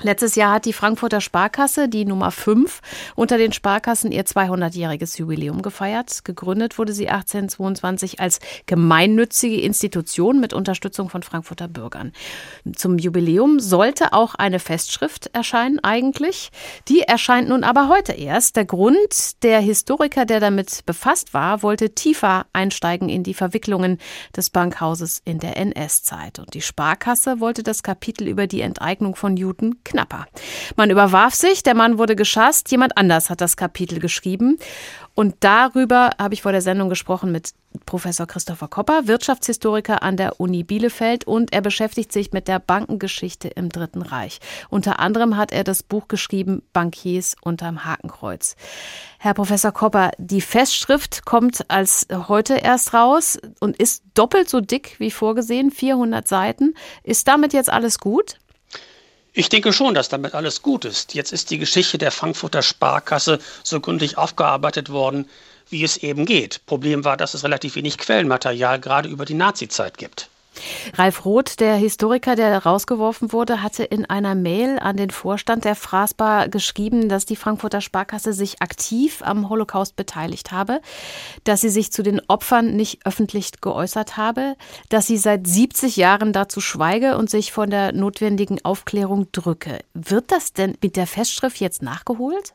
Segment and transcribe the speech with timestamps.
[0.00, 2.82] Letztes Jahr hat die Frankfurter Sparkasse, die Nummer 5,
[3.16, 6.24] unter den Sparkassen ihr 200-jähriges Jubiläum gefeiert.
[6.24, 12.12] Gegründet wurde sie 1822 als gemeinnützige Institution mit Unterstützung von Frankfurter Bürgern.
[12.76, 16.50] Zum Jubiläum sollte auch eine Festschrift erscheinen eigentlich.
[16.86, 18.54] Die erscheint nun aber heute erst.
[18.54, 23.98] Der Grund, der Historiker, der damit befasst war, wollte tiefer einsteigen in die Verwicklungen
[24.36, 26.38] des Bankhauses in der NS-Zeit.
[26.38, 30.26] Und die Sparkasse wollte das Kapitel über die Enteignung von Juden knapper.
[30.76, 34.58] Man überwarf sich, der Mann wurde geschasst, jemand anders hat das Kapitel geschrieben.
[35.18, 37.52] Und darüber habe ich vor der Sendung gesprochen mit
[37.86, 43.48] Professor Christopher Kopper, Wirtschaftshistoriker an der Uni Bielefeld und er beschäftigt sich mit der Bankengeschichte
[43.48, 44.38] im Dritten Reich.
[44.70, 48.54] Unter anderem hat er das Buch geschrieben Bankiers unterm Hakenkreuz.
[49.18, 54.94] Herr Professor Kopper, die Festschrift kommt als heute erst raus und ist doppelt so dick
[55.00, 56.74] wie vorgesehen, 400 Seiten.
[57.02, 58.38] Ist damit jetzt alles gut?
[59.32, 61.14] Ich denke schon, dass damit alles gut ist.
[61.14, 65.28] Jetzt ist die Geschichte der Frankfurter Sparkasse so gründlich aufgearbeitet worden,
[65.68, 66.64] wie es eben geht.
[66.66, 70.28] Problem war, dass es relativ wenig Quellenmaterial gerade über die Nazizeit gibt.
[70.94, 75.74] Ralf Roth, der Historiker, der rausgeworfen wurde, hatte in einer Mail an den Vorstand der
[75.74, 80.80] Frasbar geschrieben, dass die Frankfurter Sparkasse sich aktiv am Holocaust beteiligt habe,
[81.44, 84.56] dass sie sich zu den Opfern nicht öffentlich geäußert habe,
[84.88, 89.80] dass sie seit 70 Jahren dazu schweige und sich von der notwendigen Aufklärung drücke.
[89.94, 92.54] Wird das denn mit der Festschrift jetzt nachgeholt?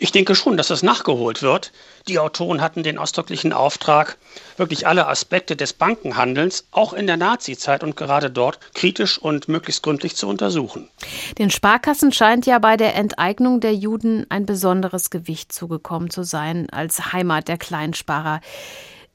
[0.00, 1.72] Ich denke schon, dass es nachgeholt wird.
[2.06, 4.16] Die Autoren hatten den ausdrücklichen Auftrag,
[4.56, 9.82] wirklich alle Aspekte des Bankenhandelns, auch in der Nazizeit und gerade dort, kritisch und möglichst
[9.82, 10.88] gründlich zu untersuchen.
[11.36, 16.70] Den Sparkassen scheint ja bei der Enteignung der Juden ein besonderes Gewicht zugekommen zu sein
[16.70, 18.40] als Heimat der Kleinsparer.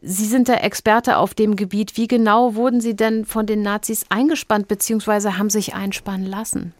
[0.01, 1.95] Sie sind der Experte auf dem Gebiet.
[1.95, 5.37] Wie genau wurden Sie denn von den Nazis eingespannt bzw.
[5.37, 6.73] haben sich einspannen lassen?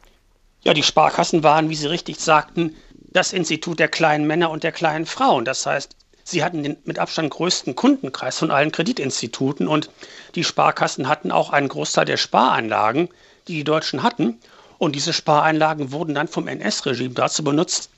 [0.64, 2.76] Ja, die Sparkassen waren, wie Sie richtig sagten,
[3.14, 5.46] das Institut der kleinen Männer und der kleinen Frauen.
[5.46, 9.90] Das heißt, sie hatten den mit Abstand größten Kundenkreis von allen Kreditinstituten und
[10.36, 13.10] die Sparkassen hatten auch einen Großteil der Spareinlagen,
[13.48, 14.40] die die Deutschen hatten.
[14.80, 17.90] Und diese Spareinlagen wurden dann vom NS-Regime dazu benutzt,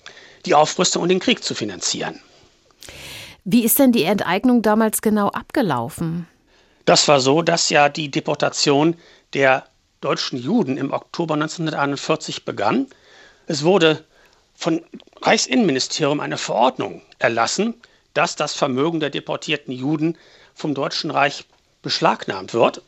[0.46, 2.20] die Aufrüstung und den Krieg zu finanzieren.
[3.44, 6.28] Wie ist denn die Enteignung damals genau abgelaufen?
[6.86, 8.96] Das war so, dass ja die Deportation
[9.34, 9.66] der
[10.02, 12.88] deutschen Juden im Oktober 1941 begann.
[13.48, 14.04] Es wurde
[14.56, 14.84] von
[15.22, 17.74] Reichsinnenministerium eine Verordnung erlassen,
[18.14, 20.18] dass das Vermögen der deportierten Juden
[20.54, 21.46] vom Deutschen Reich
[21.82, 22.82] beschlagnahmt wird.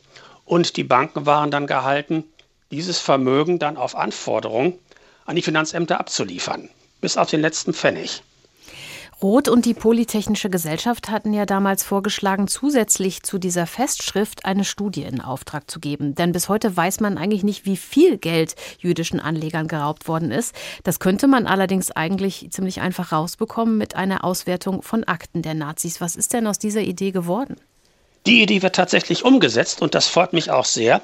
[0.44, 2.24] Und die Banken waren dann gehalten,
[2.70, 4.78] dieses Vermögen dann auf Anforderung
[5.26, 6.70] an die Finanzämter abzuliefern,
[7.00, 8.22] bis auf den letzten Pfennig.
[9.20, 15.02] Roth und die Polytechnische Gesellschaft hatten ja damals vorgeschlagen, zusätzlich zu dieser Festschrift eine Studie
[15.02, 16.14] in Auftrag zu geben.
[16.14, 20.54] Denn bis heute weiß man eigentlich nicht, wie viel Geld jüdischen Anlegern geraubt worden ist.
[20.84, 26.00] Das könnte man allerdings eigentlich ziemlich einfach rausbekommen mit einer Auswertung von Akten der Nazis.
[26.00, 27.56] Was ist denn aus dieser Idee geworden?
[28.24, 31.02] Die Idee wird tatsächlich umgesetzt und das freut mich auch sehr.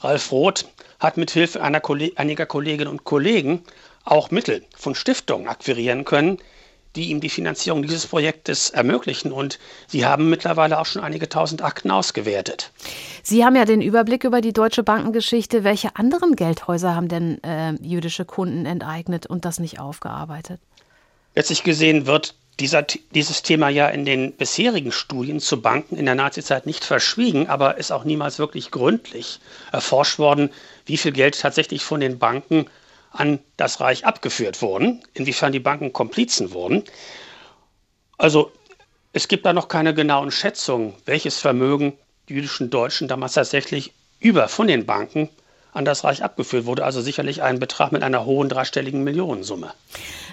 [0.00, 0.64] Ralf Roth
[0.98, 3.64] hat mit Hilfe einiger Kolleginnen und Kollegen
[4.04, 6.38] auch Mittel von Stiftungen akquirieren können,
[6.96, 9.32] die ihm die Finanzierung dieses Projektes ermöglichen.
[9.32, 12.72] Und Sie haben mittlerweile auch schon einige tausend Akten ausgewertet.
[13.22, 15.64] Sie haben ja den Überblick über die deutsche Bankengeschichte.
[15.64, 20.60] Welche anderen Geldhäuser haben denn äh, jüdische Kunden enteignet und das nicht aufgearbeitet?
[21.34, 26.14] Letztlich gesehen wird dieser, dieses Thema ja in den bisherigen Studien zu Banken in der
[26.14, 29.40] Nazizeit nicht verschwiegen, aber ist auch niemals wirklich gründlich
[29.72, 30.50] erforscht worden,
[30.86, 32.66] wie viel Geld tatsächlich von den Banken
[33.10, 36.84] an das Reich abgeführt wurden, inwiefern die Banken Komplizen wurden.
[38.18, 38.52] Also
[39.12, 41.94] es gibt da noch keine genauen Schätzungen, welches Vermögen
[42.28, 45.28] die jüdischen Deutschen damals tatsächlich über von den Banken
[45.72, 46.84] an das Reich abgeführt wurde.
[46.84, 49.72] Also sicherlich ein Betrag mit einer hohen dreistelligen Millionensumme.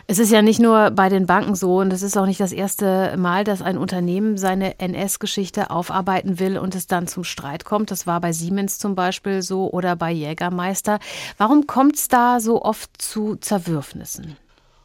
[0.08, 2.54] Es ist ja nicht nur bei den Banken so und es ist auch nicht das
[2.54, 7.92] erste Mal, dass ein Unternehmen seine NS-Geschichte aufarbeiten will und es dann zum Streit kommt.
[7.92, 11.00] Das war bei Siemens zum Beispiel so oder bei Jägermeister.
[11.38, 14.38] Warum kommt es da so oft zu Zerwürfnissen?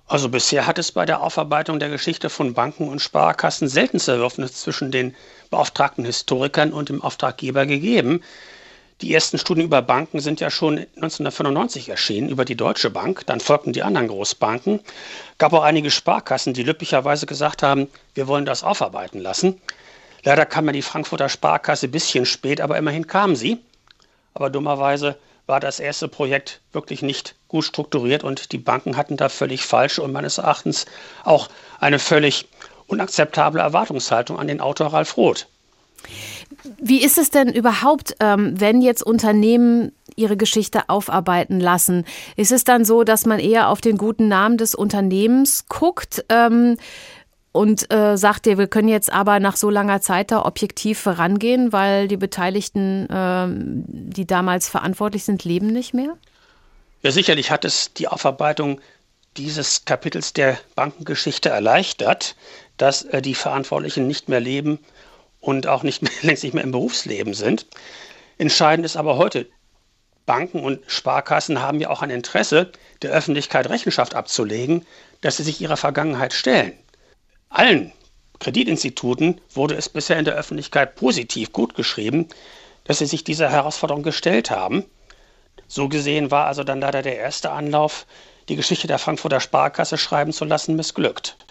[0.08, 4.52] Also bisher hat es bei der Aufarbeitung der Geschichte von Banken und Sparkassen selten Zerwürfnisse
[4.52, 5.14] zwischen den
[5.50, 8.20] beauftragten Historikern und dem Auftraggeber gegeben.
[9.02, 13.26] Die ersten Studien über Banken sind ja schon 1995 erschienen, über die Deutsche Bank.
[13.26, 14.78] Dann folgten die anderen Großbanken.
[15.38, 19.60] Gab auch einige Sparkassen, die lüblicherweise gesagt haben, wir wollen das aufarbeiten lassen.
[20.22, 23.58] Leider kam ja die Frankfurter Sparkasse ein bisschen spät, aber immerhin kam sie.
[24.34, 25.16] Aber dummerweise
[25.46, 30.00] war das erste Projekt wirklich nicht gut strukturiert und die Banken hatten da völlig falsche
[30.02, 30.86] und meines Erachtens
[31.24, 31.48] auch
[31.80, 32.46] eine völlig
[32.86, 35.48] unakzeptable Erwartungshaltung an den Autor Ralf Roth.
[36.80, 42.04] Wie ist es denn überhaupt, ähm, wenn jetzt Unternehmen ihre Geschichte aufarbeiten lassen?
[42.36, 46.24] Ist es dann so, dass man eher auf den guten Namen des Unternehmens guckt?
[46.28, 46.76] Ähm,
[47.52, 51.70] und äh, sagt dir, wir können jetzt aber nach so langer Zeit da objektiv vorangehen,
[51.70, 53.46] weil die Beteiligten, äh,
[53.86, 56.16] die damals verantwortlich sind, leben nicht mehr?
[57.02, 58.80] Ja, sicherlich hat es die Aufarbeitung
[59.36, 62.36] dieses Kapitels der Bankengeschichte erleichtert,
[62.78, 64.78] dass äh, die Verantwortlichen nicht mehr leben
[65.42, 67.66] und auch nicht mehr, längst nicht mehr im Berufsleben sind.
[68.38, 69.46] Entscheidend ist aber heute,
[70.24, 72.72] Banken und Sparkassen haben ja auch ein Interesse,
[73.02, 74.86] der Öffentlichkeit Rechenschaft abzulegen,
[75.20, 76.72] dass sie sich ihrer Vergangenheit stellen.
[77.50, 77.92] Allen
[78.38, 82.28] Kreditinstituten wurde es bisher in der Öffentlichkeit positiv gut geschrieben,
[82.84, 84.84] dass sie sich dieser Herausforderung gestellt haben.
[85.68, 88.06] So gesehen war also dann leider der erste Anlauf,
[88.48, 91.36] die Geschichte der Frankfurter Sparkasse schreiben zu lassen, missglückt.